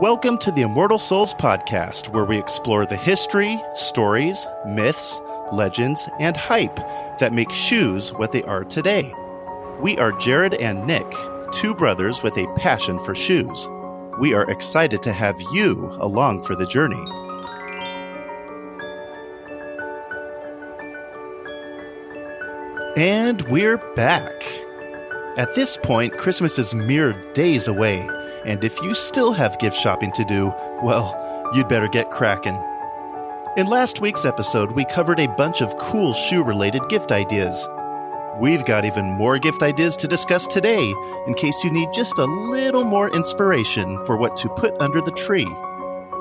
[0.00, 5.20] Welcome to the Immortal Soles podcast, where we explore the history, stories, myths,
[5.52, 6.76] legends, and hype
[7.18, 9.12] that make shoes what they are today.
[9.80, 11.04] We are Jared and Nick,
[11.50, 13.66] two brothers with a passion for shoes.
[14.20, 17.04] We are excited to have you along for the journey.
[22.96, 24.44] And we're back.
[25.36, 28.08] At this point, Christmas is mere days away
[28.48, 30.46] and if you still have gift shopping to do,
[30.82, 31.14] well,
[31.52, 32.58] you'd better get cracking.
[33.58, 37.68] In last week's episode, we covered a bunch of cool shoe related gift ideas.
[38.40, 40.82] We've got even more gift ideas to discuss today,
[41.26, 45.12] in case you need just a little more inspiration for what to put under the
[45.12, 45.48] tree.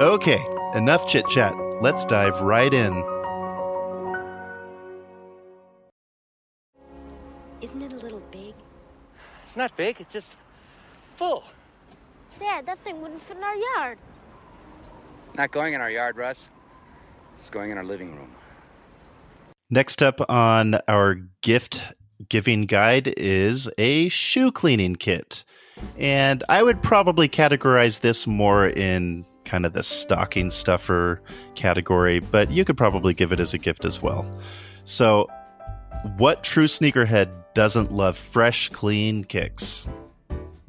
[0.01, 0.43] Okay,
[0.75, 1.55] enough chit chat.
[1.79, 2.91] Let's dive right in.
[7.61, 8.53] Isn't it a little big?
[9.45, 10.35] It's not big, it's just
[11.15, 11.45] full.
[12.39, 13.97] Dad, that thing wouldn't fit in our yard.
[15.35, 16.49] Not going in our yard, Russ.
[17.37, 18.31] It's going in our living room.
[19.69, 21.83] Next up on our gift
[22.29, 25.43] giving guide is a shoe cleaning kit.
[25.97, 31.21] And I would probably categorize this more in kind of the stocking stuffer
[31.55, 34.29] category, but you could probably give it as a gift as well.
[34.83, 35.27] So,
[36.17, 39.87] what true sneakerhead doesn't love fresh, clean kicks?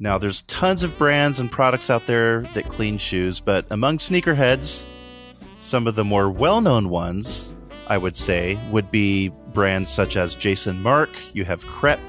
[0.01, 4.85] Now, there's tons of brands and products out there that clean shoes, but among sneakerheads,
[5.57, 7.53] some of the more well known ones,
[7.87, 11.99] I would say, would be brands such as Jason Mark, you have Crep,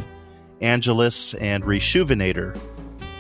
[0.61, 2.57] Angelus, and Reshoevn8r.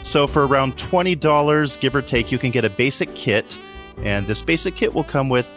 [0.02, 3.58] So, for around $20, give or take, you can get a basic kit,
[3.96, 5.50] and this basic kit will come with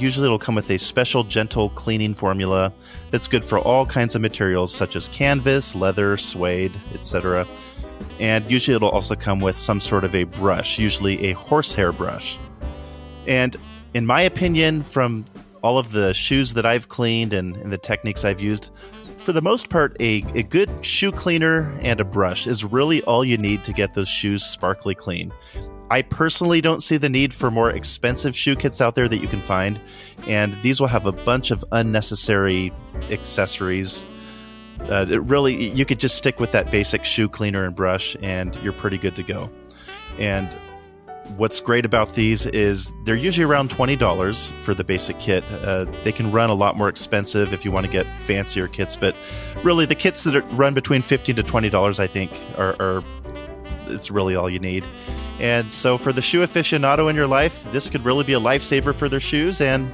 [0.00, 2.72] usually it'll come with a special gentle cleaning formula
[3.10, 7.48] that's good for all kinds of materials such as canvas, leather, suede, etc
[8.20, 12.38] and usually it'll also come with some sort of a brush, usually a horsehair brush.
[13.26, 13.56] And
[13.94, 15.24] in my opinion, from
[15.62, 18.70] all of the shoes that I've cleaned and, and the techniques I've used,
[19.24, 23.24] for the most part, a, a good shoe cleaner and a brush is really all
[23.24, 25.32] you need to get those shoes sparkly clean.
[25.90, 29.28] I personally don't see the need for more expensive shoe kits out there that you
[29.28, 29.80] can find,
[30.26, 32.72] and these will have a bunch of unnecessary
[33.10, 34.04] accessories
[34.88, 38.54] uh, it really you could just stick with that basic shoe cleaner and brush and
[38.56, 39.50] you're pretty good to go.
[40.18, 40.48] And
[41.36, 45.44] what's great about these is they're usually around $20 for the basic kit.
[45.50, 48.96] Uh, they can run a lot more expensive if you want to get fancier kits
[48.96, 49.14] but
[49.62, 53.04] really the kits that run between 15 to $20 i think are, are
[53.88, 54.84] it's really all you need.
[55.40, 58.94] And so for the shoe aficionado in your life this could really be a lifesaver
[58.94, 59.92] for their shoes and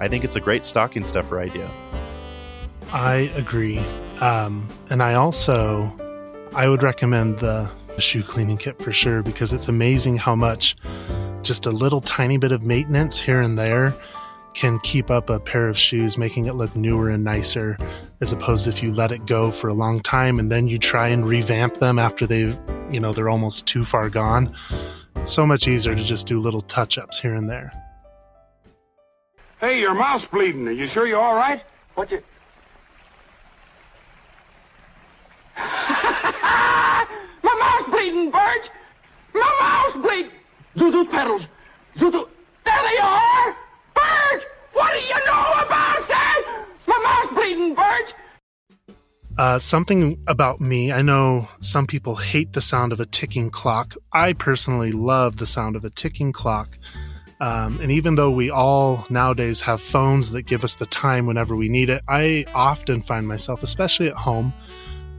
[0.00, 1.70] i think it's a great stocking stuffer idea.
[2.92, 3.80] I agree.
[4.22, 5.92] Um, and I also,
[6.54, 7.68] I would recommend the,
[7.98, 10.76] shoe cleaning kit for sure because it's amazing how much
[11.42, 13.94] just a little tiny bit of maintenance here and there
[14.54, 17.76] can keep up a pair of shoes, making it look newer and nicer,
[18.22, 20.78] as opposed to if you let it go for a long time and then you
[20.78, 22.58] try and revamp them after they've,
[22.90, 24.54] you know, they're almost too far gone.
[25.16, 27.72] It's so much easier to just do little touch ups here and there.
[29.60, 30.66] Hey, your mouth's bleeding.
[30.66, 31.62] Are you sure you're all right?
[31.94, 32.22] What you.
[36.42, 38.70] My mouth's bleeding, Bert!
[39.34, 40.32] My mouth's bleeding!
[40.76, 41.46] Zuzu petals!
[41.96, 42.28] Zuzu...
[42.64, 43.56] There they are!
[43.94, 44.44] Bert!
[44.72, 46.66] What do you know about that?
[46.86, 48.14] My mouth's bleeding, Bert!
[49.38, 53.94] Uh, something about me, I know some people hate the sound of a ticking clock.
[54.12, 56.78] I personally love the sound of a ticking clock.
[57.40, 61.56] Um, and even though we all nowadays have phones that give us the time whenever
[61.56, 64.52] we need it, I often find myself, especially at home,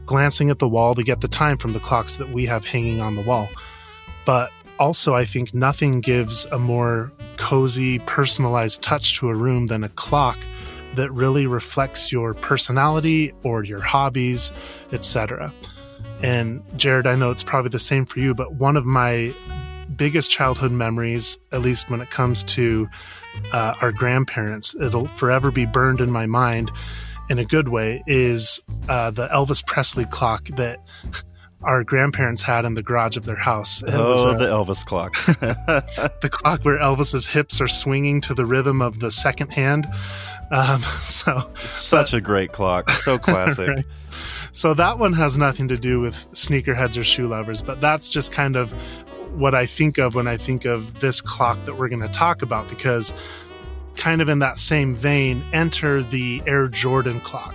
[0.06, 3.00] glancing at the wall to get the time from the clocks that we have hanging
[3.00, 3.48] on the wall.
[4.26, 9.84] But also, I think nothing gives a more cozy, personalized touch to a room than
[9.84, 10.38] a clock
[10.96, 14.50] that really reflects your personality or your hobbies,
[14.92, 15.52] etc.
[16.22, 19.34] And Jared, I know it's probably the same for you, but one of my
[19.96, 22.88] biggest childhood memories, at least when it comes to
[23.52, 26.70] uh, our grandparents, it'll forever be burned in my mind
[27.28, 30.78] in a good way is uh, the Elvis Presley clock that
[31.62, 33.82] our grandparents had in the garage of their house.
[33.82, 35.14] It oh, a, the Elvis clock.
[36.20, 39.88] the clock where Elvis's hips are swinging to the rhythm of the second hand.
[40.50, 43.68] Um, so such but, a great clock, so classic.
[43.68, 43.84] right.
[44.52, 48.30] So that one has nothing to do with sneakerheads or shoe lovers, but that's just
[48.30, 48.72] kind of
[49.32, 52.40] what I think of when I think of this clock that we're going to talk
[52.40, 53.12] about because
[53.96, 57.54] kind of in that same vein, enter the Air Jordan clock,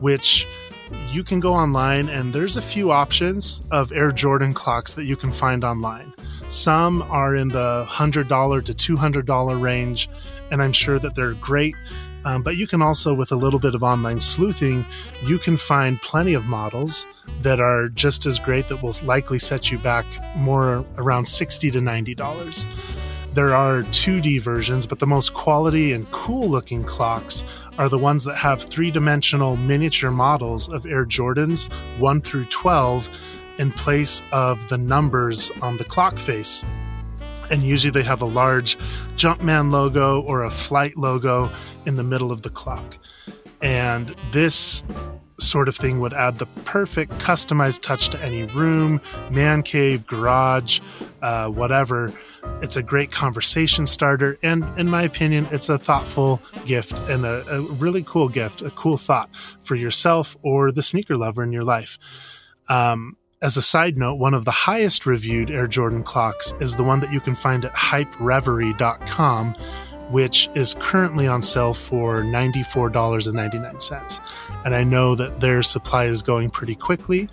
[0.00, 0.46] which
[1.10, 5.16] you can go online and there's a few options of Air Jordan clocks that you
[5.16, 6.12] can find online.
[6.48, 10.10] Some are in the $100 to $200 range,
[10.50, 11.74] and I'm sure that they're great.
[12.24, 14.84] Um, but you can also, with a little bit of online sleuthing,
[15.24, 17.06] you can find plenty of models
[17.40, 20.04] that are just as great that will likely set you back
[20.36, 22.66] more around 60 to $90.
[23.34, 27.44] There are 2D versions, but the most quality and cool looking clocks
[27.78, 33.08] are the ones that have three dimensional miniature models of Air Jordans 1 through 12
[33.56, 36.62] in place of the numbers on the clock face.
[37.50, 38.76] And usually they have a large
[39.16, 41.50] Jumpman logo or a flight logo
[41.86, 42.98] in the middle of the clock.
[43.62, 44.84] And this
[45.40, 49.00] sort of thing would add the perfect customized touch to any room,
[49.30, 50.80] man cave, garage,
[51.22, 52.12] uh, whatever.
[52.62, 57.44] It's a great conversation starter, and in my opinion, it's a thoughtful gift and a,
[57.48, 59.30] a really cool gift, a cool thought
[59.64, 61.98] for yourself or the sneaker lover in your life.
[62.68, 66.84] Um, as a side note, one of the highest reviewed Air Jordan clocks is the
[66.84, 69.56] one that you can find at hypereverie.com,
[70.10, 74.20] which is currently on sale for $94.99.
[74.64, 77.28] And I know that their supply is going pretty quickly,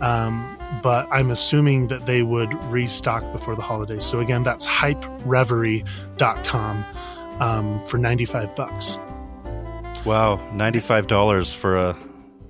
[0.00, 4.04] um, but I'm assuming that they would restock before the holidays.
[4.04, 6.84] So again, that's hypereverie.com
[7.40, 8.96] um, for 95 bucks.
[10.04, 11.96] Wow, $95 for a,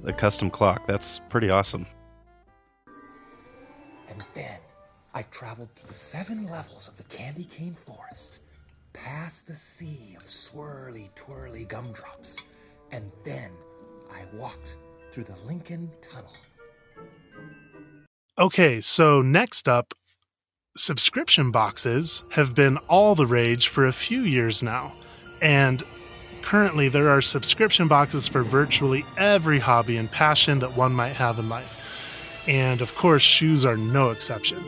[0.05, 0.87] a custom clock.
[0.87, 1.87] That's pretty awesome.
[4.09, 4.59] And then
[5.15, 8.41] I traveled to the seven levels of the candy cane forest,
[8.95, 12.39] past the sea of swirly, twirly gumdrops,
[12.93, 13.51] and then
[14.11, 14.79] I walked
[15.11, 16.33] through the Lincoln Tunnel.
[18.39, 19.93] Okay, so next up,
[20.77, 24.93] subscription boxes have been all the rage for a few years now.
[25.43, 25.83] And
[26.43, 31.39] currently, there are subscription boxes for virtually every hobby and passion that one might have
[31.39, 32.45] in life.
[32.49, 34.65] And of course, shoes are no exception.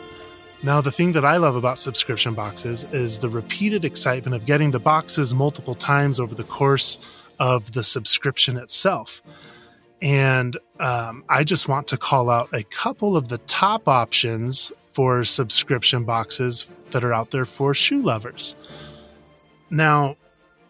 [0.62, 4.70] Now, the thing that I love about subscription boxes is the repeated excitement of getting
[4.70, 6.98] the boxes multiple times over the course
[7.38, 9.22] of the subscription itself.
[10.02, 15.24] And um, I just want to call out a couple of the top options for
[15.24, 18.56] subscription boxes that are out there for shoe lovers.
[19.70, 20.16] Now,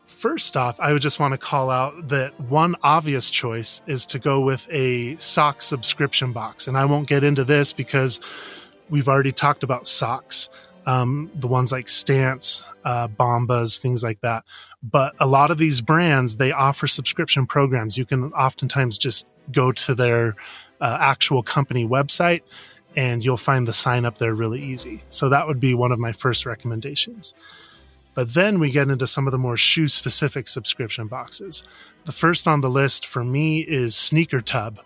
[0.06, 4.18] first off, I would just want to call out that one obvious choice is to
[4.18, 6.66] go with a sock subscription box.
[6.66, 8.20] And I won't get into this because
[8.90, 10.48] we've already talked about socks,
[10.86, 14.44] um, the ones like Stance, uh, Bombas, things like that.
[14.82, 17.98] But a lot of these brands, they offer subscription programs.
[17.98, 20.36] You can oftentimes just go to their
[20.80, 22.42] uh, actual company website
[22.94, 25.02] and you'll find the sign up there really easy.
[25.10, 27.34] So that would be one of my first recommendations.
[28.14, 31.62] But then we get into some of the more shoe specific subscription boxes.
[32.06, 34.80] The first on the list for me is Sneaker Tub.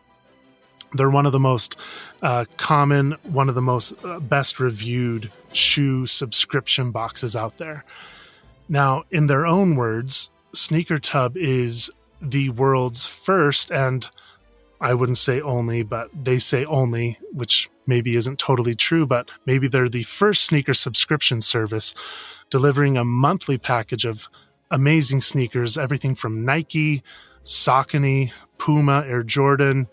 [0.94, 1.76] They're one of the most
[2.22, 7.84] uh, common, one of the most uh, best reviewed shoe subscription boxes out there.
[8.68, 11.90] Now, in their own words, Sneaker Tub is
[12.20, 14.08] the world's first and
[14.80, 19.68] I wouldn't say only, but they say only, which maybe isn't totally true, but maybe
[19.68, 21.94] they're the first sneaker subscription service
[22.48, 24.28] delivering a monthly package of
[24.70, 27.02] amazing sneakers, everything from Nike,
[27.44, 29.86] Saucony, Puma, Air Jordan,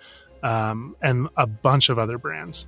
[0.43, 2.67] um, and a bunch of other brands.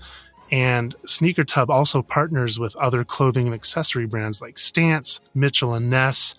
[0.51, 5.89] And Sneaker Tub also partners with other clothing and accessory brands like Stance, Mitchell and
[5.89, 6.33] Ness,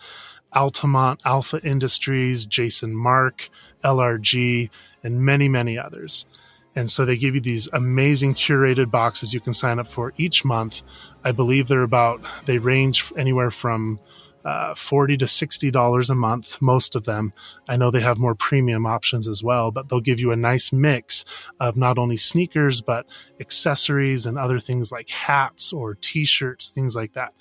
[0.53, 3.51] Altamont, Alpha Industries, Jason Mark,
[3.85, 4.69] LRG,
[5.03, 6.27] and many, many others.
[6.75, 10.45] And so they give you these amazing curated boxes you can sign up for each
[10.45, 10.83] month.
[11.25, 13.99] I believe they're about, they range anywhere from
[14.45, 17.33] uh, 40 to 60 dollars a month most of them.
[17.69, 20.73] I know they have more premium options as well but they'll give you a nice
[20.73, 21.25] mix
[21.61, 23.07] of not only sneakers but
[23.41, 27.33] accessories and other things like hats or t-shirts things like that.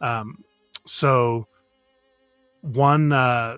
[0.00, 0.44] Um,
[0.86, 1.46] so
[2.62, 3.56] one uh,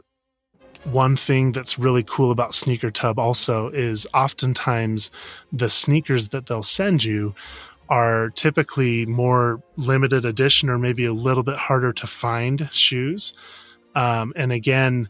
[0.85, 5.11] one thing that's really cool about Sneaker Tub also is oftentimes
[5.53, 7.35] the sneakers that they'll send you
[7.91, 13.35] are typically more limited edition or maybe a little bit harder to find shoes.
[13.97, 15.09] Um, and again,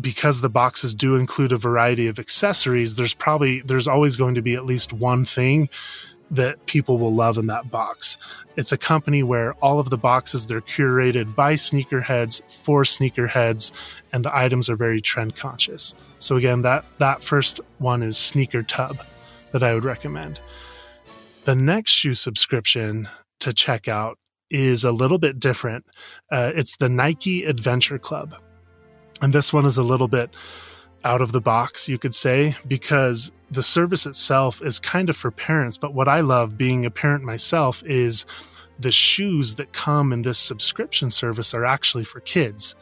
[0.00, 4.42] because the boxes do include a variety of accessories, there's probably there's always going to
[4.42, 5.68] be at least one thing
[6.30, 8.16] that people will love in that box.
[8.56, 13.70] It's a company where all of the boxes they're curated by sneakerheads for sneakerheads
[14.12, 15.94] and the items are very trend conscious.
[16.18, 18.96] So again, that that first one is Sneaker Tub
[19.52, 20.40] that I would recommend.
[21.44, 23.06] The next shoe subscription
[23.40, 24.18] to check out
[24.50, 25.84] is a little bit different.
[26.32, 28.34] Uh, it's the Nike Adventure Club.
[29.20, 30.30] And this one is a little bit
[31.04, 35.30] out of the box, you could say, because the service itself is kind of for
[35.30, 38.24] parents, but what I love being a parent myself is
[38.78, 42.74] the shoes that come in this subscription service are actually for kids.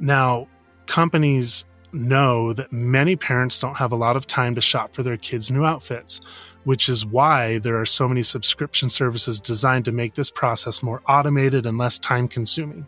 [0.00, 0.48] Now,
[0.86, 5.16] companies know that many parents don't have a lot of time to shop for their
[5.16, 6.20] kids' new outfits,
[6.64, 11.02] which is why there are so many subscription services designed to make this process more
[11.08, 12.86] automated and less time consuming.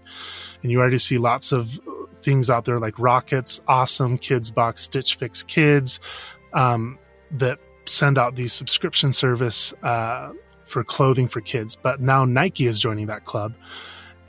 [0.63, 1.81] And you already see lots of
[2.23, 6.01] things out there like Rockets, Awesome, Kids Box, Stitch Fix Kids
[6.53, 6.99] um,
[7.31, 10.33] that send out these subscription service uh,
[10.65, 11.77] for clothing for kids.
[11.77, 13.55] But now Nike is joining that club.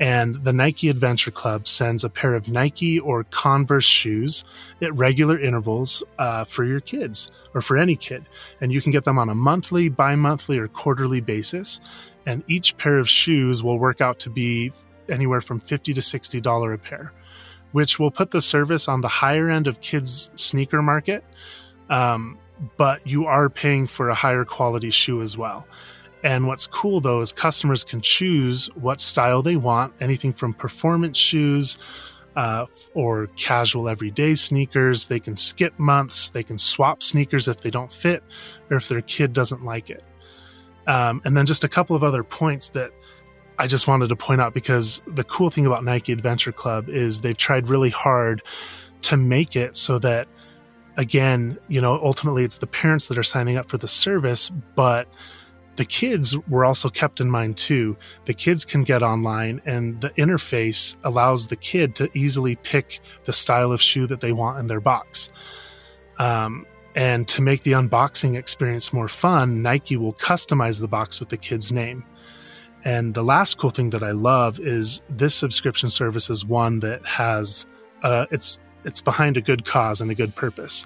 [0.01, 4.43] And the Nike Adventure Club sends a pair of Nike or Converse shoes
[4.81, 8.25] at regular intervals uh, for your kids or for any kid.
[8.62, 11.79] And you can get them on a monthly, bi monthly, or quarterly basis.
[12.25, 14.74] And each pair of shoes will work out to be
[15.08, 17.13] anywhere from 50 to $60 a pair,
[17.72, 21.24] which will put the service on the higher end of kids' sneaker market.
[21.91, 22.39] Um,
[22.75, 25.67] but you are paying for a higher quality shoe as well.
[26.24, 31.18] And what's cool though is customers can choose what style they want, anything from performance
[31.18, 31.78] shoes
[32.36, 35.08] uh, or casual everyday sneakers.
[35.08, 38.24] They can skip months, they can swap sneakers if they don't fit
[38.70, 40.04] or if their kid doesn't like it.
[40.88, 42.92] Um, and then just a couple of other points that
[43.60, 47.22] I just wanted to point out because the cool thing about Nike Adventure Club is
[47.22, 48.42] they've tried really hard
[49.04, 50.28] to make it so that,
[50.98, 55.08] again, you know, ultimately it's the parents that are signing up for the service, but
[55.75, 57.96] the kids were also kept in mind too.
[58.25, 63.34] The kids can get online, and the interface allows the kid to easily pick the
[63.34, 65.32] style of shoe that they want in their box.
[66.20, 71.30] Um, and to make the unboxing experience more fun, Nike will customize the box with
[71.30, 72.04] the kid's name.
[72.84, 77.06] And the last cool thing that I love is this subscription service is one that
[77.06, 77.66] has
[78.04, 80.86] uh, it's it's behind a good cause and a good purpose.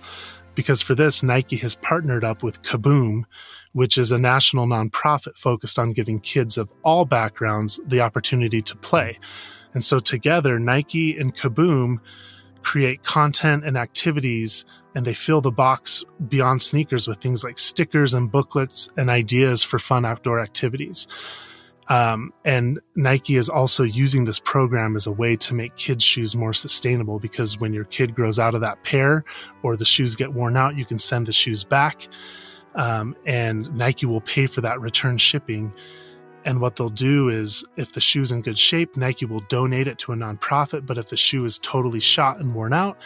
[0.54, 3.24] Because for this, Nike has partnered up with Kaboom,
[3.76, 8.74] which is a national nonprofit focused on giving kids of all backgrounds the opportunity to
[8.78, 9.20] play.
[9.74, 12.00] And so together, Nike and Kaboom
[12.62, 14.64] create content and activities
[14.96, 19.62] and they fill the box beyond sneakers with things like stickers and booklets and ideas
[19.62, 21.06] for fun outdoor activities.
[21.90, 26.34] Um, and Nike is also using this program as a way to make kids' shoes
[26.34, 29.26] more sustainable because when your kid grows out of that pair
[29.64, 32.08] or the shoes get worn out, you can send the shoes back
[32.76, 35.74] um, and Nike will pay for that return shipping.
[36.44, 39.98] And what they'll do is, if the shoe's in good shape, Nike will donate it
[40.00, 40.86] to a nonprofit.
[40.86, 42.98] But if the shoe is totally shot and worn out,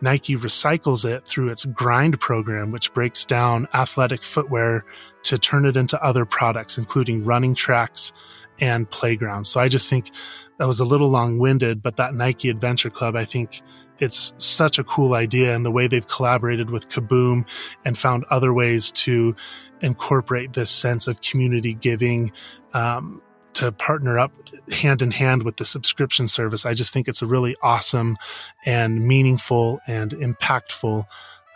[0.00, 4.84] Nike recycles it through its grind program, which breaks down athletic footwear
[5.24, 8.12] to turn it into other products, including running tracks
[8.60, 9.48] and playgrounds.
[9.48, 10.10] So I just think
[10.58, 13.62] that was a little long winded, but that Nike Adventure Club, I think,
[13.98, 17.46] it's such a cool idea and the way they've collaborated with Kaboom
[17.84, 19.36] and found other ways to
[19.82, 22.32] incorporate this sense of community giving
[22.72, 23.20] um,
[23.54, 24.32] to partner up
[24.72, 26.64] hand in hand with the subscription service.
[26.64, 28.16] I just think it's a really awesome
[28.64, 31.04] and meaningful and impactful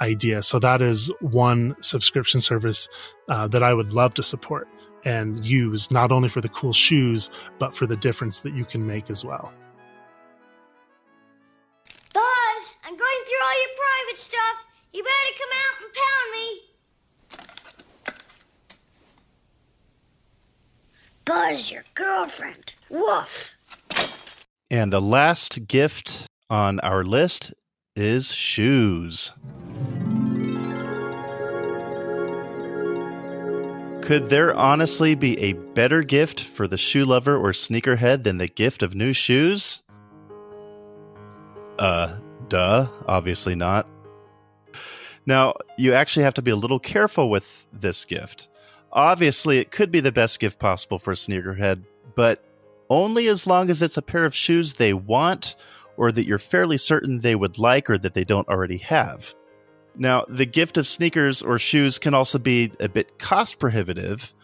[0.00, 0.42] idea.
[0.42, 2.88] So that is one subscription service
[3.28, 4.68] uh, that I would love to support
[5.04, 8.86] and use not only for the cool shoes, but for the difference that you can
[8.86, 9.52] make as well.
[12.12, 14.56] Buzz, I'm going through all your private stuff.
[14.92, 16.46] You better come out and pound me.
[21.24, 22.74] Buzz, your girlfriend.
[22.90, 23.54] Woof.
[24.70, 27.52] And the last gift on our list
[27.96, 29.32] is shoes.
[34.04, 38.48] Could there honestly be a better gift for the shoe lover or sneakerhead than the
[38.48, 39.82] gift of new shoes?
[41.78, 42.18] Uh,
[42.50, 43.88] Duh, obviously not.
[45.24, 48.50] Now, you actually have to be a little careful with this gift.
[48.92, 51.82] Obviously, it could be the best gift possible for a sneakerhead,
[52.14, 52.44] but
[52.90, 55.56] only as long as it's a pair of shoes they want
[55.96, 59.34] or that you're fairly certain they would like or that they don't already have.
[59.96, 64.34] Now, the gift of sneakers or shoes can also be a bit cost prohibitive.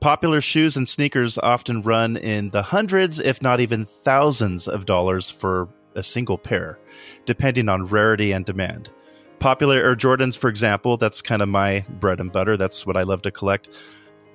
[0.00, 5.30] Popular shoes and sneakers often run in the hundreds, if not even thousands of dollars
[5.30, 6.78] for a single pair,
[7.24, 8.90] depending on rarity and demand.
[9.38, 12.56] Popular Air Jordans, for example, that's kind of my bread and butter.
[12.56, 13.68] That's what I love to collect.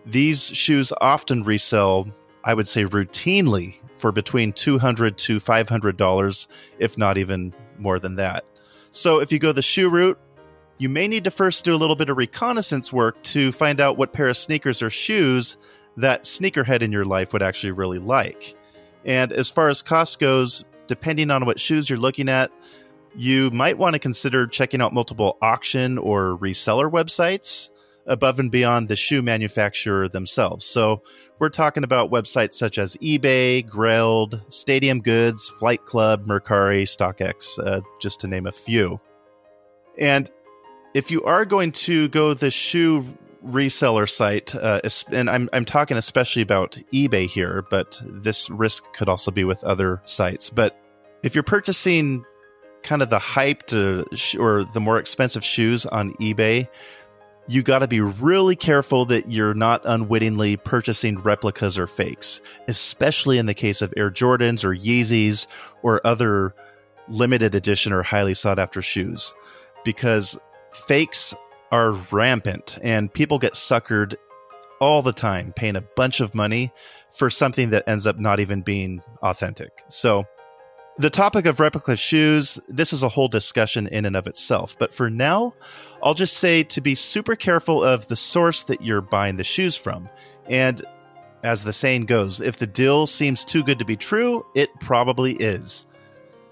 [0.06, 2.08] These shoes often resell,
[2.44, 6.48] I would say routinely, for between $200 to $500,
[6.80, 8.44] if not even more than that.
[8.92, 10.20] So if you go the shoe route,
[10.84, 13.98] you may need to first do a little bit of reconnaissance work to find out
[13.98, 15.56] what pair of sneakers or shoes
[15.96, 18.54] that sneakerhead in your life would actually really like.
[19.06, 22.52] And as far as cost goes, depending on what shoes you're looking at,
[23.16, 27.70] you might want to consider checking out multiple auction or reseller websites
[28.06, 30.66] above and beyond the shoe manufacturer themselves.
[30.66, 31.02] So
[31.40, 37.80] we're talking about websites such as eBay, Grailed, Stadium Goods, Flight Club, Mercari, StockX, uh,
[38.02, 39.00] just to name a few.
[39.98, 40.30] And
[40.94, 43.06] if you are going to go the shoe
[43.46, 44.82] reseller site, uh,
[45.12, 49.64] and I'm, I'm talking especially about eBay here, but this risk could also be with
[49.64, 50.50] other sites.
[50.50, 50.80] But
[51.24, 52.26] if you're purchasing
[52.84, 56.68] kind of the hyped uh, or the more expensive shoes on eBay,
[57.48, 63.38] you got to be really careful that you're not unwittingly purchasing replicas or fakes, especially
[63.38, 65.48] in the case of Air Jordans or Yeezys
[65.82, 66.56] or other
[67.10, 69.34] limited edition or highly sought after shoes,
[69.84, 70.40] because
[70.74, 71.34] fakes
[71.72, 74.16] are rampant and people get suckered
[74.80, 76.72] all the time, paying a bunch of money
[77.12, 79.84] for something that ends up not even being authentic.
[79.88, 80.26] So,
[80.98, 84.78] the topic of replica shoes, this is a whole discussion in and of itself.
[84.78, 85.56] But for now,
[86.04, 89.76] I'll just say to be super careful of the source that you're buying the shoes
[89.76, 90.08] from.
[90.48, 90.84] And
[91.44, 95.34] as the saying goes, if the deal seems too good to be true, it probably
[95.34, 95.88] is.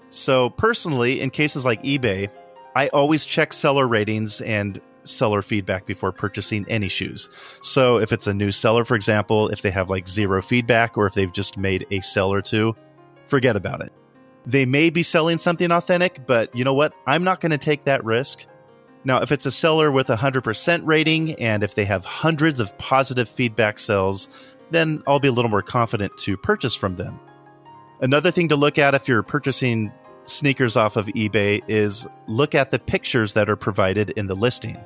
[0.08, 2.28] So, personally, in cases like eBay,
[2.74, 7.28] I always check seller ratings and seller feedback before purchasing any shoes.
[7.60, 11.06] So, if it's a new seller, for example, if they have like zero feedback or
[11.06, 12.74] if they've just made a sell or two,
[13.26, 13.92] forget about it.
[14.46, 16.94] They may be selling something authentic, but you know what?
[17.06, 18.46] I'm not going to take that risk.
[19.04, 22.76] Now, if it's a seller with a 100% rating and if they have hundreds of
[22.78, 24.28] positive feedback sells,
[24.70, 27.18] then I'll be a little more confident to purchase from them.
[28.00, 29.92] Another thing to look at if you're purchasing
[30.24, 34.78] sneakers off of eBay is look at the pictures that are provided in the listing.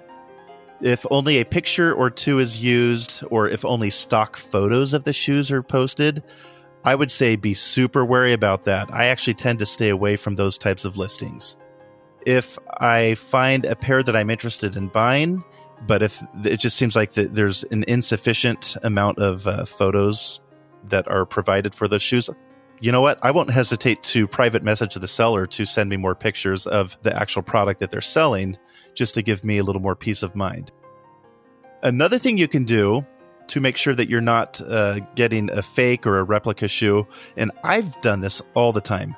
[0.80, 5.12] If only a picture or two is used, or if only stock photos of the
[5.12, 6.22] shoes are posted,
[6.84, 8.92] I would say be super wary about that.
[8.92, 11.56] I actually tend to stay away from those types of listings.
[12.26, 15.42] If I find a pair that I'm interested in buying,
[15.86, 20.40] but if it just seems like the, there's an insufficient amount of uh, photos
[20.84, 22.30] that are provided for those shoes,
[22.80, 23.18] you know what?
[23.22, 27.14] I won't hesitate to private message the seller to send me more pictures of the
[27.14, 28.58] actual product that they're selling
[28.94, 30.72] just to give me a little more peace of mind.
[31.82, 33.06] Another thing you can do
[33.48, 37.06] to make sure that you're not uh, getting a fake or a replica shoe.
[37.36, 39.14] And I've done this all the time.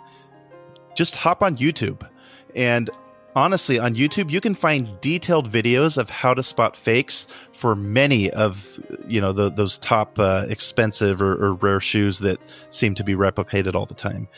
[0.95, 2.07] Just hop on YouTube.
[2.55, 2.91] And
[3.39, 8.31] honestly, on YouTube, you can find detailed videos of how to spot fakes for many
[8.31, 12.39] of you know the, those top uh, expensive or, or rare shoes that
[12.71, 14.29] seem to be replicated all the time.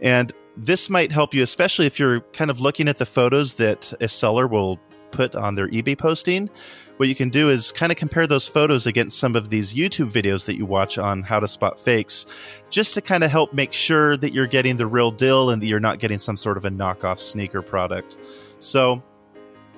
[0.00, 3.92] And this might help you, especially if you're kind of looking at the photos that
[4.00, 4.78] a seller will
[5.10, 6.50] put on their eBay posting
[6.96, 10.10] what you can do is kind of compare those photos against some of these YouTube
[10.10, 12.26] videos that you watch on how to spot fakes,
[12.70, 15.66] just to kind of help make sure that you're getting the real deal and that
[15.66, 18.16] you're not getting some sort of a knockoff sneaker product.
[18.58, 19.02] So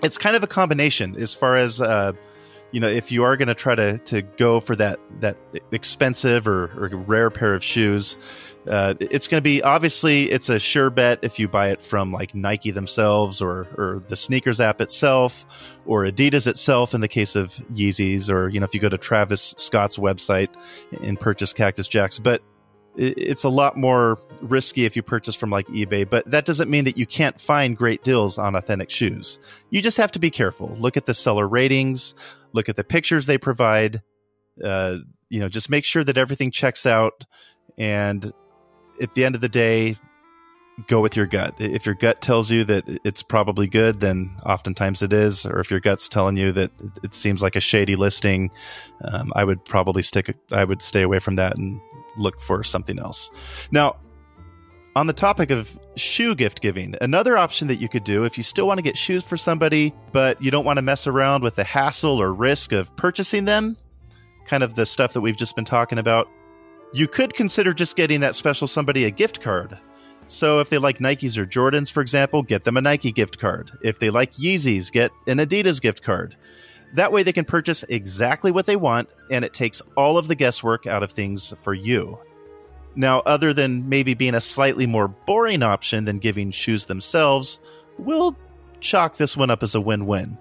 [0.02, 2.12] it's kind of a combination as far as uh,
[2.70, 5.36] you know if you are going to try to to go for that that
[5.72, 8.18] expensive or, or rare pair of shoes
[8.68, 12.12] uh, it's going to be obviously it's a sure bet if you buy it from
[12.12, 15.46] like Nike themselves or or the SNKRS app itself
[15.86, 18.98] or Adidas itself in the case of Yeezys or you know if you go to
[18.98, 20.50] Travis Scott's website
[21.02, 22.18] and purchase Cactus Jacks.
[22.18, 22.42] But
[22.98, 26.84] it's a lot more risky if you purchase from like eBay, but that doesn't mean
[26.84, 29.38] that you can't find great deals on authentic shoes.
[29.70, 30.74] You just have to be careful.
[30.78, 32.14] Look at the seller ratings,
[32.52, 34.02] look at the pictures they provide.
[34.62, 37.24] Uh, you know, just make sure that everything checks out.
[37.76, 38.32] And
[39.00, 39.96] at the end of the day,
[40.88, 41.54] go with your gut.
[41.58, 45.46] If your gut tells you that it's probably good, then oftentimes it is.
[45.46, 46.72] Or if your gut's telling you that
[47.04, 48.50] it seems like a shady listing,
[49.04, 50.34] um, I would probably stick.
[50.50, 51.80] I would stay away from that and
[52.18, 53.31] look for something else.
[53.70, 53.96] Now,
[54.96, 58.42] on the topic of shoe gift giving, another option that you could do if you
[58.42, 61.54] still want to get shoes for somebody, but you don't want to mess around with
[61.54, 63.76] the hassle or risk of purchasing them,
[64.44, 66.28] kind of the stuff that we've just been talking about,
[66.92, 69.78] you could consider just getting that special somebody a gift card.
[70.26, 73.70] So if they like Nikes or Jordans, for example, get them a Nike gift card.
[73.83, 76.37] If they like Yeezys, get an Adidas gift card.
[76.94, 80.35] That way they can purchase exactly what they want, and it takes all of the
[80.35, 82.18] guesswork out of things for you.
[82.94, 87.61] Now, other than maybe being a slightly more boring option than giving shoes themselves,
[87.98, 88.37] we'll
[88.81, 90.37] chalk this one up as a win win.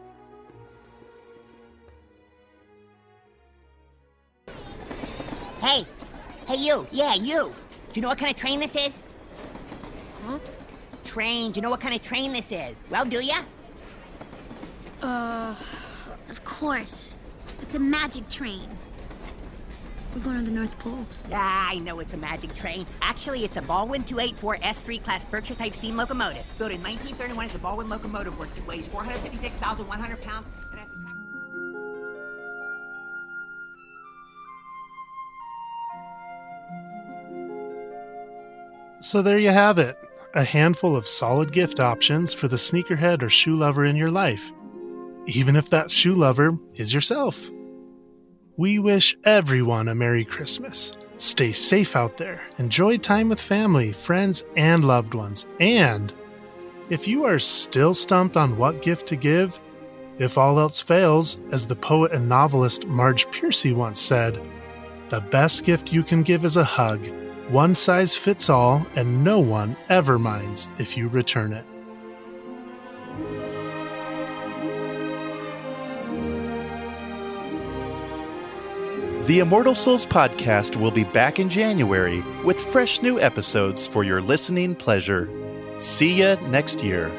[5.59, 5.85] Hey,
[6.47, 7.53] hey, you, yeah, you.
[7.91, 8.99] Do you know what kind of train this is?
[10.25, 10.39] Huh?
[11.03, 12.77] Train, do you know what kind of train this is?
[12.89, 13.43] Well, do ya?
[15.01, 15.55] Uh,
[16.29, 17.15] of course.
[17.61, 18.69] It's a magic train.
[20.13, 21.05] We're going to the North Pole.
[21.31, 22.87] Ah, I know it's a magic train.
[23.01, 26.43] Actually, it's a Baldwin 284 S3 class Berkshire type steam locomotive.
[26.57, 28.57] Built in 1931 as the Baldwin Locomotive Works.
[28.57, 31.13] It weighs 456,100 pounds and has a track.
[39.01, 39.99] So there you have it
[40.33, 44.51] a handful of solid gift options for the sneakerhead or shoe lover in your life,
[45.27, 47.49] even if that shoe lover is yourself.
[48.57, 50.91] We wish everyone a Merry Christmas.
[51.17, 55.45] Stay safe out there, enjoy time with family, friends, and loved ones.
[55.59, 56.13] And
[56.89, 59.59] if you are still stumped on what gift to give,
[60.19, 64.41] if all else fails, as the poet and novelist Marge Piercy once said,
[65.09, 67.07] the best gift you can give is a hug.
[67.49, 71.65] One size fits all, and no one ever minds if you return it.
[79.27, 84.21] The Immortal Soles podcast will be back in January with fresh new episodes for your
[84.21, 85.29] listening pleasure.
[85.79, 87.11] See ya next year.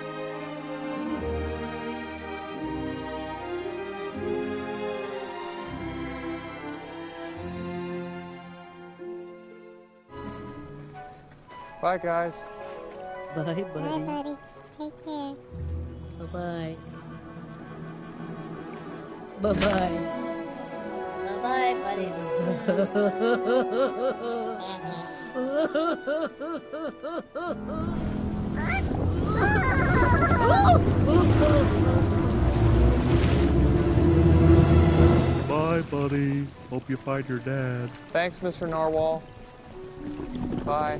[11.83, 12.47] Bye, guys.
[13.37, 13.63] Bye, buddy.
[13.65, 14.37] Bye, buddy.
[14.79, 15.35] Take care.
[16.19, 16.77] Bye-bye.
[19.43, 20.28] Bye-bye.
[21.43, 22.09] Bye-bye, buddy.
[35.49, 36.47] Bye, buddy.
[36.71, 37.91] Hope you find your dad.
[38.11, 38.69] Thanks, Mr.
[38.69, 39.23] Narwhal.
[40.65, 40.99] Bye.